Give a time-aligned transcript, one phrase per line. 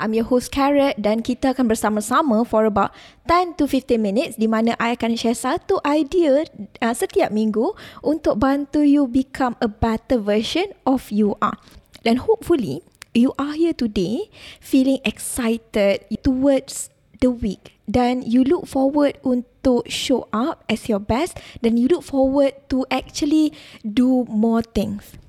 [0.00, 2.96] I'm your host Carrot dan kita akan bersama-sama for about
[3.28, 6.48] 10 to 15 minutes di mana I akan share satu idea
[6.80, 11.60] uh, setiap minggu untuk bantu you become a better version of you are.
[12.00, 12.80] Dan hopefully
[13.12, 16.88] you are here today feeling excited towards
[17.20, 22.00] the week dan you look forward untuk show up as your best dan you look
[22.00, 23.52] forward to actually
[23.84, 25.20] do more things.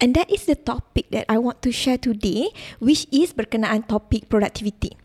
[0.00, 2.48] And that is the topic that I want to share today,
[2.80, 4.96] which is berkenaan topik productivity.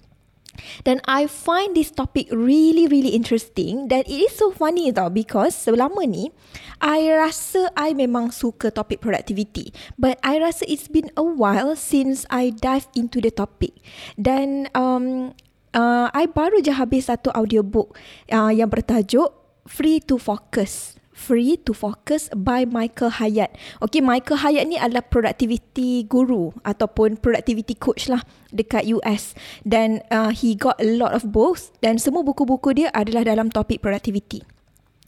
[0.88, 3.92] Dan I find this topic really really interesting.
[3.92, 6.32] Dan it is so funny tau because selama ni
[6.80, 9.76] I rasa I memang suka topik productivity.
[10.00, 13.76] But I rasa it's been a while since I dive into the topic.
[14.16, 15.36] Dan um,
[15.76, 18.00] uh, I baru je habis satu audiobook
[18.32, 19.36] uh, yang bertajuk
[19.68, 23.56] Free to Focus Free to Focus by Michael Hyatt.
[23.80, 28.20] Okay, Michael Hyatt ni adalah productivity guru ataupun productivity coach lah
[28.52, 29.32] dekat US.
[29.64, 33.80] Dan uh, he got a lot of books dan semua buku-buku dia adalah dalam topik
[33.80, 34.44] productivity.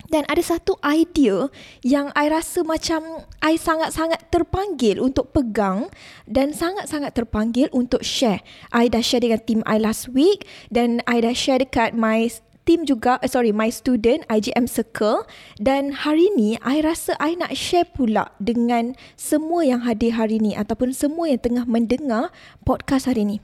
[0.07, 1.51] Dan ada satu idea
[1.83, 5.91] yang I rasa macam I sangat-sangat terpanggil untuk pegang
[6.23, 8.39] dan sangat-sangat terpanggil untuk share.
[8.71, 12.31] I dah share dengan team I last week dan I dah share dekat my
[12.67, 15.23] team juga, uh, sorry, my student IGM Circle
[15.63, 20.51] dan hari ni I rasa I nak share pula dengan semua yang hadir hari ni
[20.51, 22.35] ataupun semua yang tengah mendengar
[22.67, 23.37] podcast hari ni.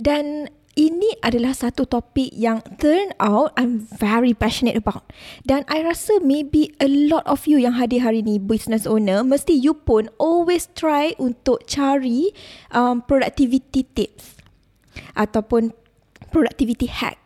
[0.00, 5.06] Dan ini adalah satu topik yang turn out I'm very passionate about.
[5.46, 9.54] Dan I rasa maybe a lot of you yang hadir hari ni business owner, mesti
[9.54, 12.34] you pun always try untuk cari
[12.74, 14.42] um, productivity tips
[15.14, 15.70] ataupun
[16.34, 17.23] productivity hack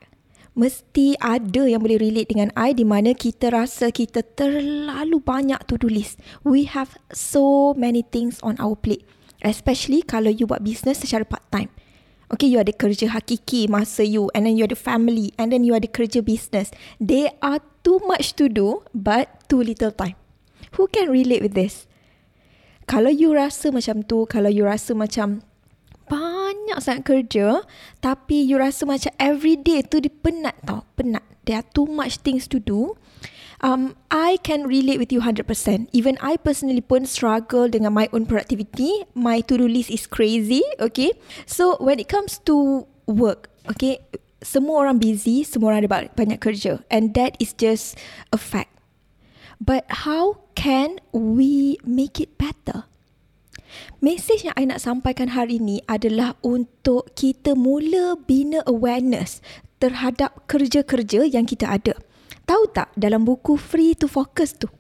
[0.59, 5.79] mesti ada yang boleh relate dengan I di mana kita rasa kita terlalu banyak to
[5.79, 6.19] do list.
[6.43, 9.07] We have so many things on our plate.
[9.39, 11.71] Especially kalau you buat business secara part time.
[12.29, 15.73] Okay, you ada kerja hakiki masa you and then you ada family and then you
[15.73, 16.75] ada kerja business.
[17.01, 20.19] They are too much to do but too little time.
[20.77, 21.89] Who can relate with this?
[22.85, 25.45] Kalau you rasa macam tu, kalau you rasa macam
[26.69, 27.65] banyak sangat kerja
[28.05, 31.25] tapi you rasa macam every day tu dia penat tau penat.
[31.49, 32.93] There are too much things to do.
[33.65, 35.49] Um I can relate with you 100%
[35.97, 39.09] even I personally pun struggle dengan my own productivity.
[39.17, 41.17] My to do list is crazy okay?
[41.49, 44.05] So when it comes to work okay
[44.45, 46.85] semua orang busy semua orang ada banyak kerja.
[46.93, 47.97] And that is just
[48.29, 48.77] a fact.
[49.57, 52.85] But how can we make it better
[53.99, 59.43] Mesej yang saya nak sampaikan hari ini adalah untuk kita mula bina awareness
[59.83, 61.99] terhadap kerja-kerja yang kita ada.
[62.47, 64.71] Tahu tak dalam buku Free to Focus tu,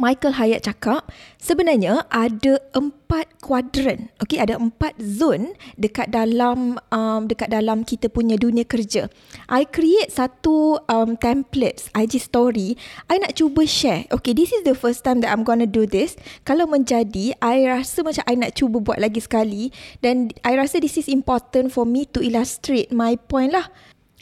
[0.00, 7.52] Michael Hyatt cakap sebenarnya ada empat kuadran, okay, ada empat zone dekat dalam um, dekat
[7.52, 9.12] dalam kita punya dunia kerja.
[9.52, 12.80] I create satu um, template IG story.
[13.12, 14.08] I nak cuba share.
[14.08, 16.16] Okay, this is the first time that I'm gonna do this.
[16.48, 19.68] Kalau menjadi, I rasa macam I nak cuba buat lagi sekali
[20.00, 23.68] dan I rasa this is important for me to illustrate my point lah.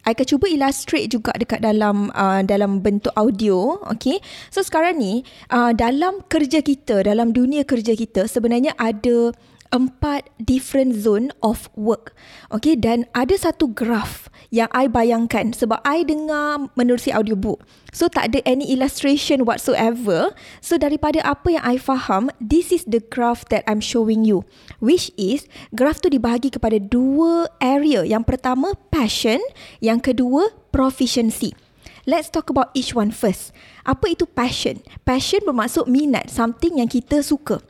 [0.09, 4.17] I akan cuba illustrate juga dekat dalam uh, dalam bentuk audio, okay?
[4.49, 5.21] So sekarang ni
[5.53, 9.37] uh, dalam kerja kita, dalam dunia kerja kita sebenarnya ada
[9.71, 12.17] empat different zone of work.
[12.49, 17.61] Okay, dan ada satu graph yang I bayangkan sebab I dengar menerusi audiobook.
[17.93, 20.33] So tak ada any illustration whatsoever.
[20.65, 24.45] So daripada apa yang I faham, this is the graph that I'm showing you.
[24.81, 28.05] Which is, graph tu dibahagi kepada dua area.
[28.05, 29.41] Yang pertama, passion.
[29.81, 31.53] Yang kedua, proficiency.
[32.09, 33.53] Let's talk about each one first.
[33.85, 34.81] Apa itu passion?
[35.05, 37.61] Passion bermaksud minat, something yang kita suka.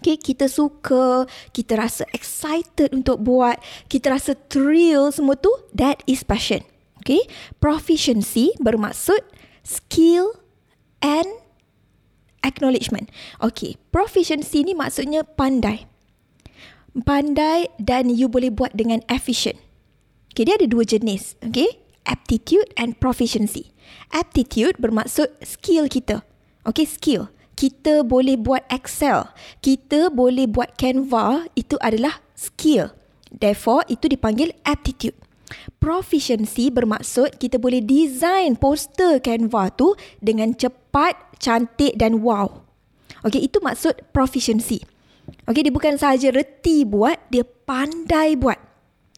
[0.00, 1.24] Okay, kita suka,
[1.56, 3.56] kita rasa excited untuk buat,
[3.88, 6.60] kita rasa thrill semua tu, that is passion.
[7.00, 7.22] Okay,
[7.62, 9.22] proficiency bermaksud
[9.62, 10.42] skill
[10.98, 11.26] and
[12.42, 13.08] acknowledgement.
[13.38, 15.86] Okay, proficiency ni maksudnya pandai.
[16.96, 19.56] Pandai dan you boleh buat dengan efficient.
[20.34, 21.38] Okay, dia ada dua jenis.
[21.40, 23.72] Okay, aptitude and proficiency.
[24.10, 26.26] Aptitude bermaksud skill kita.
[26.66, 29.32] Okay, skill kita boleh buat Excel,
[29.64, 32.92] kita boleh buat Canva, itu adalah skill.
[33.32, 35.16] Therefore, itu dipanggil aptitude.
[35.80, 42.62] Proficiency bermaksud kita boleh design poster Canva tu dengan cepat, cantik dan wow.
[43.24, 44.84] Okay, itu maksud proficiency.
[45.48, 48.65] Okay, dia bukan sahaja reti buat, dia pandai buat.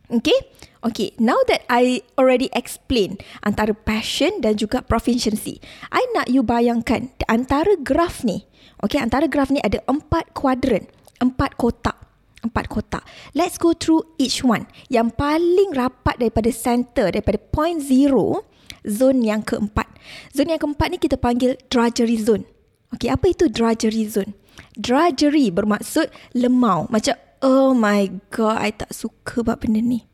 [0.09, 0.37] Okay?
[0.79, 5.59] Okay, now that I already explain antara passion dan juga proficiency,
[5.91, 8.47] I nak you bayangkan antara graf ni,
[8.81, 10.87] okay, antara graf ni ada empat kuadran,
[11.19, 11.99] empat kotak.
[12.39, 13.03] Empat kotak.
[13.35, 14.71] Let's go through each one.
[14.87, 18.47] Yang paling rapat daripada center, daripada point zero,
[18.87, 19.91] zone yang keempat.
[20.31, 22.47] Zone yang keempat ni kita panggil drudgery zone.
[22.95, 24.39] Okay, apa itu drudgery zone?
[24.79, 26.87] Drudgery bermaksud lemau.
[26.87, 30.05] Macam, oh my god, I tak suka buat benda ni.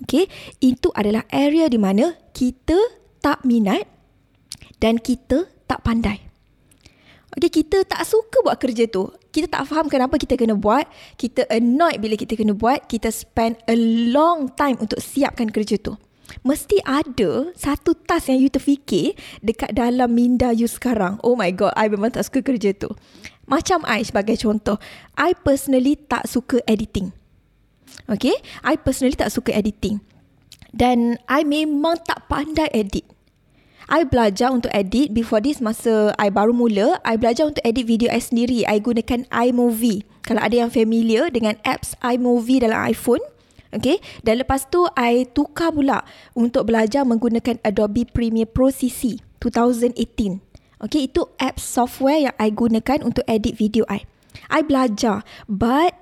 [0.00, 0.26] Okay,
[0.64, 2.76] itu adalah area di mana kita
[3.20, 3.84] tak minat
[4.80, 6.30] dan kita tak pandai.
[7.30, 9.06] Okay, kita tak suka buat kerja tu.
[9.30, 10.82] Kita tak faham kenapa kita kena buat.
[11.14, 12.90] Kita annoyed bila kita kena buat.
[12.90, 13.76] Kita spend a
[14.10, 15.94] long time untuk siapkan kerja tu.
[16.42, 21.18] Mesti ada satu task yang you terfikir dekat dalam minda you sekarang.
[21.22, 22.90] Oh my god, I memang tak suka kerja tu.
[23.50, 24.78] Macam I sebagai contoh.
[25.18, 27.10] I personally tak suka editing.
[28.06, 29.98] Okay, I personally tak suka editing.
[30.70, 33.02] Dan I memang tak pandai edit.
[33.90, 38.06] I belajar untuk edit before this masa I baru mula, I belajar untuk edit video
[38.06, 38.62] I sendiri.
[38.62, 40.06] I gunakan iMovie.
[40.22, 43.18] Kalau ada yang familiar dengan apps iMovie dalam iPhone,
[43.74, 43.98] okay.
[44.22, 46.06] Dan lepas tu I tukar pula
[46.38, 50.49] untuk belajar menggunakan Adobe Premiere Pro CC 2018.
[50.80, 54.08] Okay, itu app software yang I gunakan untuk edit video I.
[54.48, 55.92] I belajar, but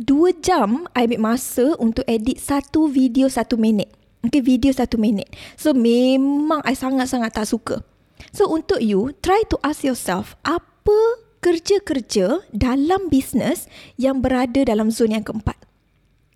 [0.00, 3.92] dua jam I ambil masa untuk edit satu video satu minit.
[4.24, 5.28] Okay, video satu minit.
[5.60, 7.84] So, memang I sangat-sangat tak suka.
[8.32, 13.68] So, untuk you, try to ask yourself, apa kerja-kerja dalam bisnes
[14.00, 15.60] yang berada dalam zon yang keempat?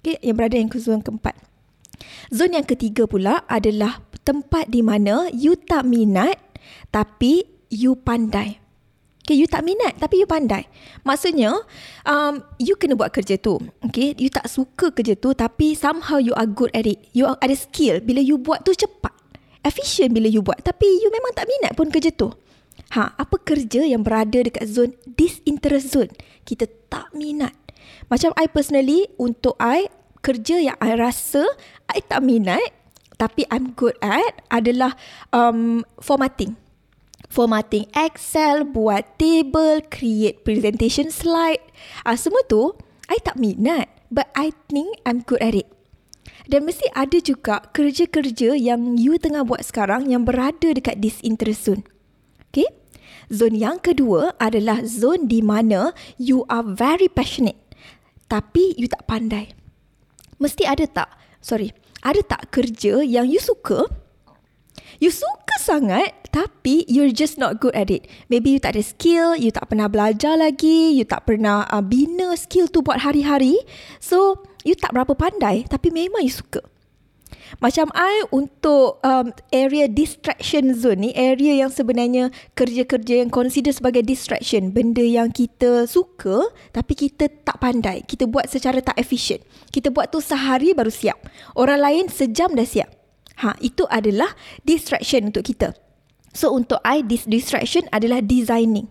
[0.04, 1.34] Okay, yang berada dalam zon keempat.
[2.28, 6.36] Zon yang ketiga pula adalah tempat di mana you tak minat
[6.94, 8.58] tapi you pandai.
[9.22, 10.66] Okay, you tak minat tapi you pandai.
[11.06, 11.54] Maksudnya,
[12.02, 13.62] um, you kena buat kerja tu.
[13.86, 16.98] Okay, you tak suka kerja tu tapi somehow you are good at it.
[17.14, 19.14] You ada skill bila you buat tu cepat.
[19.62, 22.34] Efficient bila you buat tapi you memang tak minat pun kerja tu.
[22.90, 26.10] Ha, apa kerja yang berada dekat zone disinterest zone?
[26.42, 27.54] Kita tak minat.
[28.10, 29.86] Macam I personally, untuk I,
[30.26, 31.44] kerja yang I rasa
[31.86, 32.80] I tak minat
[33.20, 34.96] tapi I'm good at adalah
[35.28, 36.56] um, formatting
[37.30, 41.62] formatting Excel, buat table, create presentation slide.
[42.02, 42.74] Ah semua tu
[43.06, 45.70] I tak minat but I think I'm good at it.
[46.50, 51.86] Dan mesti ada juga kerja-kerja yang you tengah buat sekarang yang berada dekat disinterest zone.
[52.50, 52.66] Okay?
[53.30, 57.70] Zone yang kedua adalah zone di mana you are very passionate
[58.26, 59.50] tapi you tak pandai.
[60.38, 61.10] Mesti ada tak?
[61.42, 61.74] Sorry.
[62.00, 63.84] Ada tak kerja yang you suka
[65.00, 68.04] You suka sangat tapi you're just not good at it.
[68.28, 72.36] Maybe you tak ada skill, you tak pernah belajar lagi, you tak pernah uh, bina
[72.36, 73.56] skill tu buat hari-hari.
[73.96, 76.60] So, you tak berapa pandai tapi memang you suka.
[77.64, 84.04] Macam I untuk um, area distraction zone ni, area yang sebenarnya kerja-kerja yang consider sebagai
[84.04, 86.44] distraction, benda yang kita suka
[86.76, 89.40] tapi kita tak pandai, kita buat secara tak efisien.
[89.72, 91.16] Kita buat tu sehari baru siap.
[91.56, 92.99] Orang lain sejam dah siap.
[93.40, 94.36] Ha, itu adalah
[94.68, 95.72] distraction untuk kita.
[96.36, 98.86] So untuk I, this distraction adalah designing.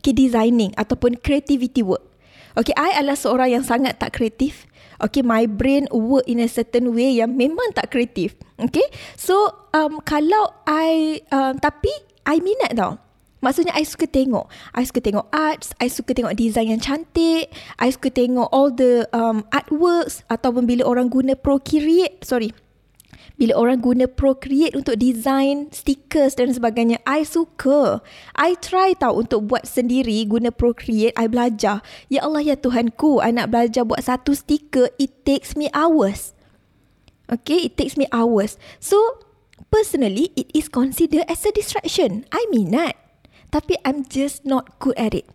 [0.00, 2.02] Okay, designing ataupun creativity work.
[2.54, 4.64] Okay, I adalah seorang yang sangat tak kreatif.
[5.02, 8.38] Okay, my brain work in a certain way yang memang tak kreatif.
[8.56, 8.84] Okay,
[9.18, 11.90] so um, kalau I, um, tapi
[12.24, 12.96] I minat tau.
[13.44, 14.48] Maksudnya I suka tengok.
[14.72, 19.04] I suka tengok arts, I suka tengok design yang cantik, I suka tengok all the
[19.12, 22.56] um, artworks ataupun bila orang guna Procreate, sorry,
[23.34, 27.98] bila orang guna Procreate untuk design stickers dan sebagainya, I suka.
[28.38, 31.82] I try tau untuk buat sendiri guna Procreate, I belajar.
[32.06, 36.34] Ya Allah ya Tuhanku, I nak belajar buat satu stiker, it takes me hours.
[37.26, 38.60] Okay, it takes me hours.
[38.78, 39.00] So,
[39.72, 42.28] personally, it is considered as a distraction.
[42.30, 42.94] I minat.
[43.48, 45.26] Tapi I'm just not good at it.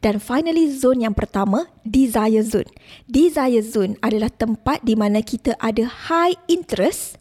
[0.00, 2.68] Dan finally zone yang pertama, desire zone.
[3.04, 7.20] Desire zone adalah tempat di mana kita ada high interest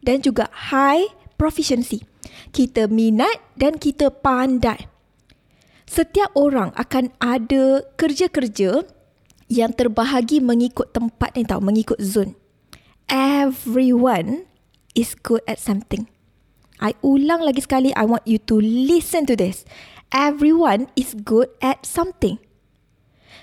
[0.00, 1.04] dan juga high
[1.36, 2.04] proficiency.
[2.54, 4.88] Kita minat dan kita pandai.
[5.84, 8.88] Setiap orang akan ada kerja-kerja
[9.52, 12.32] yang terbahagi mengikut tempat ni tahu, mengikut zone.
[13.06, 14.48] Everyone
[14.96, 16.08] is good at something.
[16.80, 19.62] I ulang lagi sekali, I want you to listen to this
[20.14, 22.38] everyone is good at something.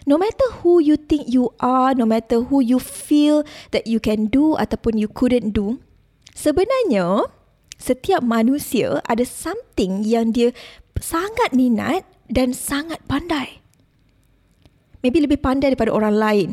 [0.08, 4.32] No matter who you think you are, no matter who you feel that you can
[4.32, 5.78] do ataupun you couldn't do,
[6.34, 7.30] sebenarnya
[7.78, 10.56] setiap manusia ada something yang dia
[10.98, 13.62] sangat minat dan sangat pandai.
[15.06, 16.50] Maybe lebih pandai daripada orang lain.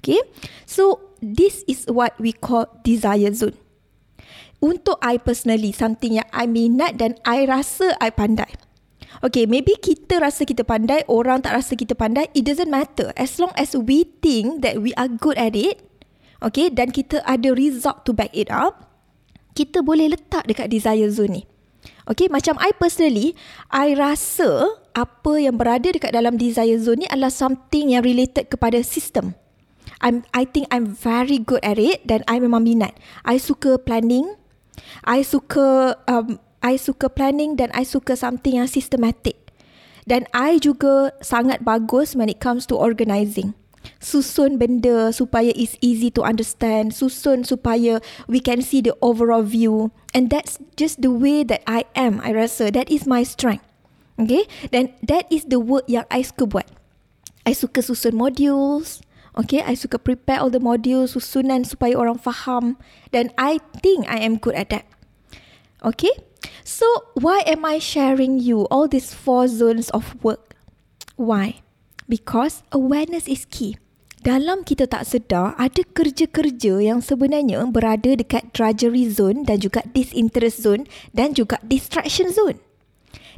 [0.00, 0.20] Okay.
[0.64, 3.56] So, this is what we call desire zone.
[4.60, 8.67] Untuk I personally, something yang I minat dan I rasa I pandai.
[9.24, 13.10] Okay, maybe kita rasa kita pandai, orang tak rasa kita pandai, it doesn't matter.
[13.16, 15.80] As long as we think that we are good at it,
[16.44, 18.88] okay, dan kita ada result to back it up,
[19.56, 21.44] kita boleh letak dekat desire zone ni.
[22.08, 23.36] Okay, macam I personally,
[23.68, 28.80] I rasa apa yang berada dekat dalam desire zone ni adalah something yang related kepada
[28.80, 29.36] sistem.
[29.98, 32.94] I'm, I think I'm very good at it dan I memang minat.
[33.26, 34.30] I suka planning.
[35.02, 39.38] I suka um, I suka planning dan I suka something yang systematic.
[40.08, 43.52] Dan I juga sangat bagus when it comes to organising.
[44.00, 46.96] Susun benda supaya it's easy to understand.
[46.96, 49.92] Susun supaya we can see the overall view.
[50.16, 52.72] And that's just the way that I am, I rasa.
[52.72, 53.64] That is my strength.
[54.18, 54.48] Okay?
[54.72, 56.66] Dan that is the work yang I suka buat.
[57.46, 59.04] I suka susun modules.
[59.38, 62.74] Okay, I suka prepare all the modules, susunan supaya orang faham.
[63.14, 64.82] Dan I think I am good at that.
[65.86, 66.10] Okay?
[66.62, 66.86] So,
[67.18, 70.54] why am I sharing you all these four zones of work?
[71.16, 71.64] Why?
[72.06, 73.80] Because awareness is key.
[74.18, 80.62] Dalam kita tak sedar, ada kerja-kerja yang sebenarnya berada dekat drudgery zone dan juga disinterest
[80.66, 82.58] zone dan juga distraction zone.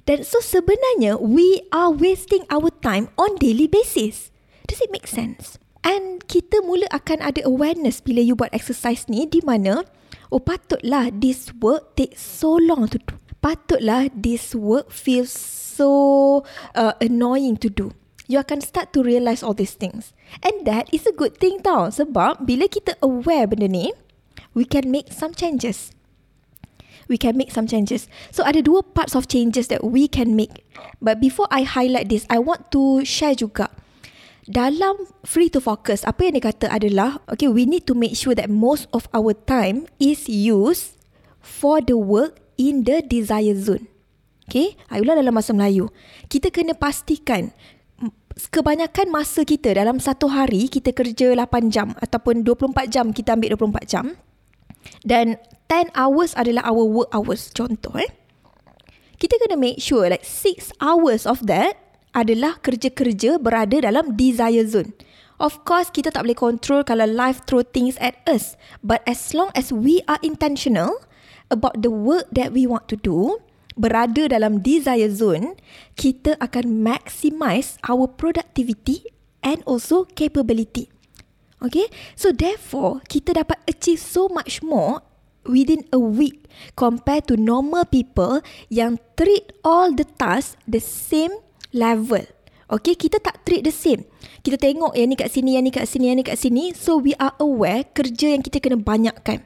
[0.08, 4.32] Dan so sebenarnya, we are wasting our time on daily basis.
[4.64, 5.60] Does it make sense?
[5.84, 9.84] And kita mula akan ada awareness bila you buat exercise ni di mana
[10.30, 13.14] oh patutlah this work take so long to do.
[13.42, 16.42] Patutlah this work feels so
[16.74, 17.92] uh, annoying to do.
[18.30, 20.14] You akan start to realise all these things.
[20.46, 21.90] And that is a good thing tau.
[21.90, 23.90] Sebab bila kita aware benda ni,
[24.54, 25.90] we can make some changes.
[27.10, 28.06] We can make some changes.
[28.30, 30.62] So ada dua parts of changes that we can make.
[31.02, 33.66] But before I highlight this, I want to share juga
[34.50, 38.34] dalam free to focus apa yang dia kata adalah okay we need to make sure
[38.34, 40.98] that most of our time is used
[41.38, 43.86] for the work in the desire zone.
[44.50, 45.94] Okay ayulah dalam bahasa Melayu.
[46.26, 47.54] Kita kena pastikan
[48.50, 53.54] kebanyakan masa kita dalam satu hari kita kerja 8 jam ataupun 24 jam kita ambil
[53.54, 54.18] 24 jam.
[55.06, 55.38] Dan
[55.70, 57.54] 10 hours adalah our work hours.
[57.54, 58.10] Contoh eh.
[59.14, 64.94] Kita kena make sure like 6 hours of that adalah kerja-kerja berada dalam desire zone.
[65.40, 68.60] Of course, kita tak boleh control kalau life throw things at us.
[68.84, 71.00] But as long as we are intentional
[71.48, 73.40] about the work that we want to do,
[73.72, 75.56] berada dalam desire zone,
[75.96, 79.08] kita akan maximize our productivity
[79.40, 80.92] and also capability.
[81.64, 81.88] Okay?
[82.20, 85.00] So therefore, kita dapat achieve so much more
[85.48, 91.32] within a week compared to normal people yang treat all the tasks the same
[91.72, 92.24] level.
[92.70, 94.06] Okay, kita tak treat the same.
[94.46, 96.70] Kita tengok yang ni kat sini, yang ni kat sini, yang ni kat sini.
[96.70, 99.42] So, we are aware kerja yang kita kena banyakkan.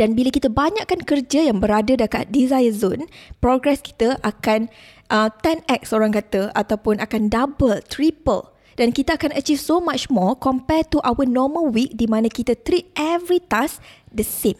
[0.00, 3.04] Dan bila kita banyakkan kerja yang berada dekat desire zone,
[3.44, 4.72] progress kita akan
[5.12, 8.48] uh, 10x orang kata ataupun akan double, triple.
[8.80, 12.56] Dan kita akan achieve so much more compared to our normal week di mana kita
[12.56, 14.56] treat every task the same.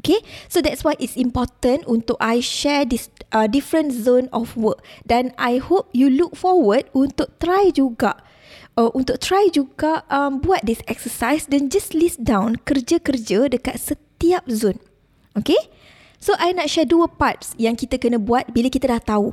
[0.00, 4.80] Okay, so that's why it's important untuk I share this uh, different zone of work
[5.04, 8.16] dan I hope you look forward untuk try juga
[8.76, 14.48] uh, untuk try juga um, buat this exercise dan just list down kerja-kerja dekat setiap
[14.48, 14.80] zone.
[15.36, 15.58] Okay,
[16.20, 19.32] so I nak share dua parts yang kita kena buat bila kita dah tahu.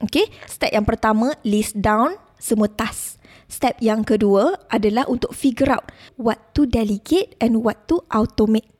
[0.00, 3.20] Okay, step yang pertama list down semua task.
[3.50, 8.79] Step yang kedua adalah untuk figure out what to delegate and what to automate.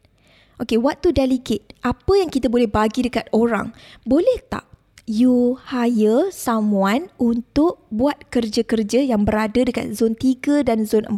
[0.60, 1.72] Okay, what to delegate?
[1.80, 3.72] Apa yang kita boleh bagi dekat orang?
[4.04, 4.68] Boleh tak
[5.08, 11.16] you hire someone untuk buat kerja-kerja yang berada dekat zon 3 dan zon 4?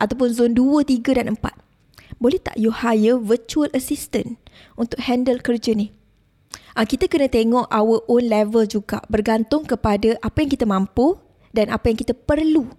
[0.00, 1.44] Ataupun zon 2, 3 dan 4?
[2.16, 4.40] Boleh tak you hire virtual assistant
[4.80, 5.92] untuk handle kerja ni?
[6.72, 11.20] Uh, kita kena tengok our own level juga bergantung kepada apa yang kita mampu
[11.52, 12.72] dan apa yang kita perlu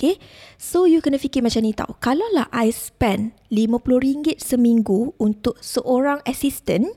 [0.00, 0.16] Okay.
[0.56, 1.92] So you kena fikir macam ni tau.
[2.00, 6.88] Kalau lah I spend RM50 seminggu untuk seorang assistant,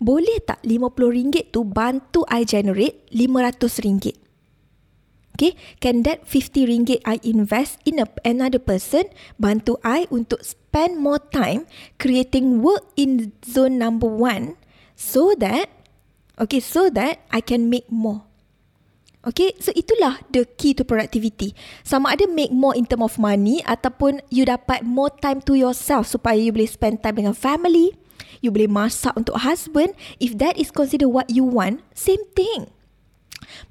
[0.00, 4.16] boleh tak RM50 tu bantu I generate RM500?
[5.36, 5.52] Okay,
[5.84, 11.68] can that RM50 I invest in a, another person bantu I untuk spend more time
[12.00, 14.56] creating work in zone number one
[14.96, 15.68] so that,
[16.40, 18.24] okay, so that I can make more.
[19.24, 21.56] Okay, so itulah the key to productivity.
[21.80, 26.04] Sama ada make more in term of money ataupun you dapat more time to yourself
[26.04, 27.96] supaya you boleh spend time dengan family,
[28.44, 29.96] you boleh masak untuk husband.
[30.20, 32.68] If that is consider what you want, same thing.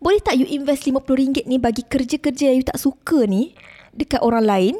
[0.01, 3.53] Boleh tak you invest RM50 ni bagi kerja-kerja yang you tak suka ni
[3.93, 4.75] dekat orang lain?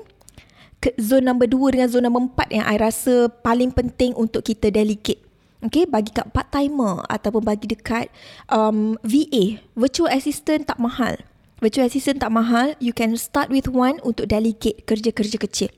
[0.82, 4.68] Ke zone number 2 dengan zone number 4 yang I rasa paling penting untuk kita
[4.74, 5.23] delegate.
[5.64, 8.12] Okay, bagi kat part-timer ataupun bagi dekat
[8.52, 11.16] um, VA, virtual assistant tak mahal.
[11.64, 15.72] Virtual assistant tak mahal, you can start with one untuk delegate kerja-kerja kecil.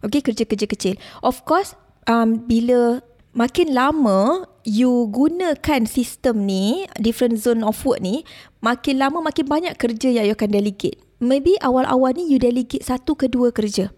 [0.00, 0.96] Okay, kerja-kerja kecil.
[1.20, 1.76] Of course,
[2.08, 3.04] um, bila
[3.36, 8.24] makin lama you gunakan sistem ni, different zone of work ni,
[8.64, 10.96] makin lama makin banyak kerja yang you akan delegate.
[11.20, 13.92] Maybe awal-awal ni you delegate satu ke dua kerja.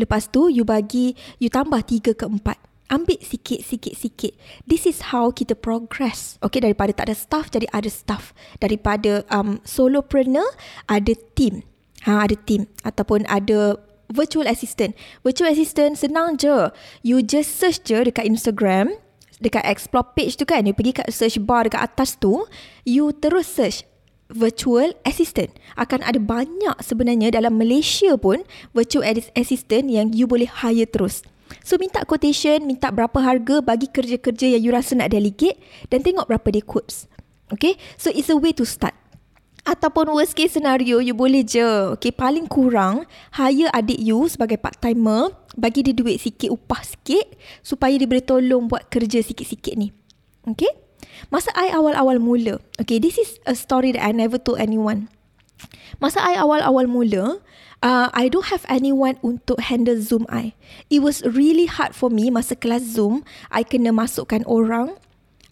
[0.00, 2.56] Lepas tu you bagi, you tambah tiga ke empat.
[2.86, 4.32] Ambil sikit, sikit, sikit.
[4.62, 6.38] This is how kita progress.
[6.38, 8.30] Okay, daripada tak ada staff, jadi ada staff.
[8.62, 10.46] Daripada um, solopreneur,
[10.86, 11.66] ada team.
[12.06, 12.70] Ha, ada team.
[12.86, 13.74] Ataupun ada
[14.10, 14.94] virtual assistant.
[15.26, 16.70] Virtual assistant senang je.
[17.02, 18.94] You just search je dekat Instagram,
[19.42, 20.62] dekat explore page tu kan.
[20.62, 22.46] You pergi kat search bar dekat atas tu.
[22.86, 23.82] You terus search
[24.30, 25.54] virtual assistant.
[25.78, 28.42] Akan ada banyak sebenarnya dalam Malaysia pun
[28.74, 31.22] virtual assistant yang you boleh hire terus.
[31.62, 35.58] So minta quotation, minta berapa harga bagi kerja-kerja yang you rasa nak delegate
[35.90, 37.10] dan tengok berapa dia quotes.
[37.54, 38.94] Okay, so it's a way to start.
[39.66, 41.62] Ataupun worst case scenario, you boleh je,
[41.94, 43.02] okay, paling kurang
[43.34, 47.26] hire adik you sebagai part-timer, bagi dia duit sikit, upah sikit,
[47.66, 49.90] supaya dia boleh tolong buat kerja sikit-sikit ni.
[50.46, 50.70] Okay?
[51.34, 55.10] Masa I awal-awal mula, okay, this is a story that I never told anyone.
[55.98, 57.42] Masa I awal-awal mula,
[57.82, 60.54] uh, I don't have anyone untuk handle Zoom I.
[60.88, 63.26] It was really hard for me masa kelas Zoom.
[63.52, 64.96] I kena masukkan orang.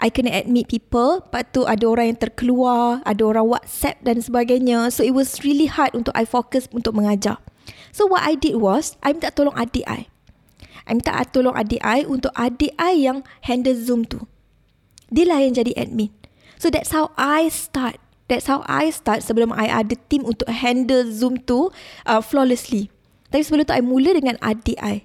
[0.00, 1.24] I kena admit people.
[1.24, 3.00] Lepas tu ada orang yang terkeluar.
[3.08, 4.92] Ada orang WhatsApp dan sebagainya.
[4.92, 7.40] So it was really hard untuk I focus untuk mengajar.
[7.94, 10.10] So what I did was, I minta tolong adik I.
[10.84, 14.26] I minta tolong adik I untuk adik I yang handle Zoom tu.
[15.08, 16.10] Dia lah yang jadi admin.
[16.60, 21.04] So that's how I start That's how I start sebelum I ada team untuk handle
[21.12, 21.68] Zoom tu
[22.08, 22.88] uh, flawlessly.
[23.28, 25.04] Tapi sebelum tu I mula dengan adik I.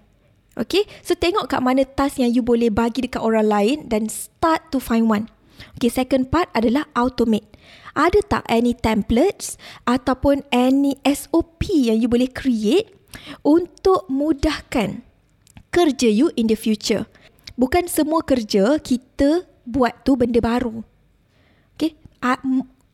[0.59, 4.67] Okay, so tengok kat mana task yang you boleh bagi dekat orang lain dan start
[4.71, 5.31] to find one.
[5.79, 7.47] Okay, second part adalah automate.
[7.95, 12.91] Ada tak any templates ataupun any SOP yang you boleh create
[13.43, 15.03] untuk mudahkan
[15.71, 17.07] kerja you in the future?
[17.59, 20.83] Bukan semua kerja kita buat tu benda baru.
[21.75, 21.95] Okay,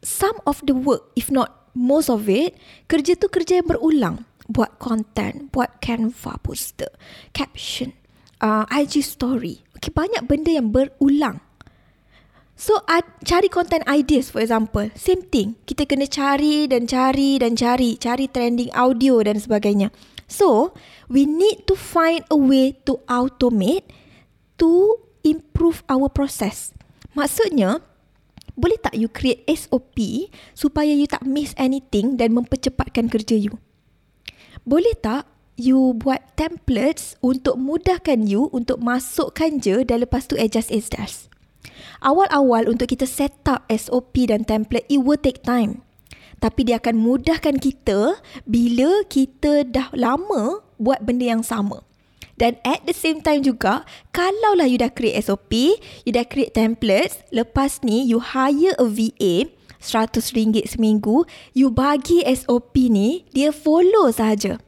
[0.06, 2.54] some of the work, if not most of it,
[2.86, 4.15] kerja tu kerja yang berulang.
[4.46, 6.94] Buat content, buat Canva poster,
[7.34, 7.98] caption,
[8.46, 9.65] uh, IG story.
[9.74, 11.41] Okay, banyak benda yang berulang.
[12.56, 14.88] So, uh, cari content ideas for example.
[14.96, 15.60] Same thing.
[15.68, 18.00] Kita kena cari dan cari dan cari.
[18.00, 19.91] Cari trending audio dan sebagainya.
[20.30, 20.72] So,
[21.12, 23.91] we need to find a way to automate
[24.62, 26.72] to improve our process.
[27.12, 27.84] Maksudnya,
[28.56, 30.00] boleh tak you create SOP
[30.56, 33.60] supaya you tak miss anything dan mempercepatkan kerja you?
[34.63, 35.28] Boleh tak
[35.60, 41.28] you buat templates untuk mudahkan you untuk masukkan je dan lepas tu adjust as does?
[42.04, 45.84] Awal-awal untuk kita set up SOP dan template, it will take time.
[46.39, 51.82] Tapi dia akan mudahkan kita bila kita dah lama buat benda yang sama.
[52.36, 57.24] Dan at the same time juga, kalaulah you dah create SOP, you dah create templates,
[57.32, 59.48] lepas ni you hire a VA,
[59.80, 61.24] RM100 seminggu,
[61.56, 64.60] you bagi SOP ni, dia follow saja.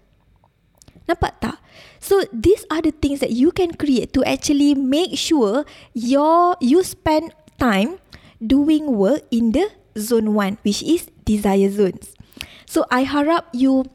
[1.07, 1.57] Nampak tak?
[1.99, 6.83] So these are the things that you can create to actually make sure your you
[6.83, 7.99] spend time
[8.39, 12.15] doing work in the zone one, which is desire zones.
[12.67, 13.87] So I harap you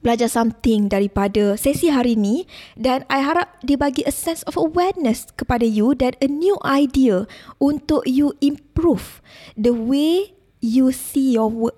[0.00, 5.28] belajar something daripada sesi hari ini dan I harap dia bagi a sense of awareness
[5.36, 7.28] kepada you dan a new idea
[7.60, 9.20] untuk you improve
[9.56, 10.32] the way
[10.64, 11.76] you see your work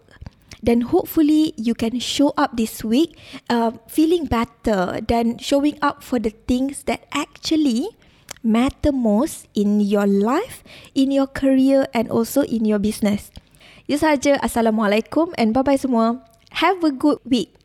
[0.63, 3.19] dan hopefully you can show up this week
[3.51, 7.91] uh, feeling better dan showing up for the things that actually
[8.43, 10.63] matter most in your life,
[10.95, 13.31] in your career and also in your business.
[13.87, 14.39] Itu sahaja.
[14.43, 16.23] Assalamualaikum and bye-bye semua.
[16.63, 17.62] Have a good week.